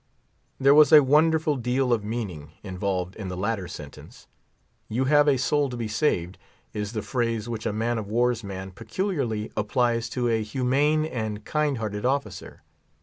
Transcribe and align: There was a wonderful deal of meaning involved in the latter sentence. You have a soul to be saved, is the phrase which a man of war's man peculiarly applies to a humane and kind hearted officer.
There 0.59 0.73
was 0.73 0.91
a 0.91 1.03
wonderful 1.03 1.55
deal 1.57 1.93
of 1.93 2.03
meaning 2.03 2.53
involved 2.63 3.15
in 3.17 3.27
the 3.27 3.37
latter 3.37 3.67
sentence. 3.67 4.25
You 4.89 5.05
have 5.05 5.27
a 5.27 5.37
soul 5.37 5.69
to 5.69 5.77
be 5.77 5.87
saved, 5.87 6.39
is 6.73 6.93
the 6.93 7.03
phrase 7.03 7.47
which 7.47 7.67
a 7.67 7.71
man 7.71 7.99
of 7.99 8.07
war's 8.07 8.43
man 8.43 8.71
peculiarly 8.71 9.51
applies 9.55 10.09
to 10.17 10.27
a 10.27 10.41
humane 10.41 11.05
and 11.05 11.45
kind 11.45 11.77
hearted 11.77 12.03
officer. 12.03 12.63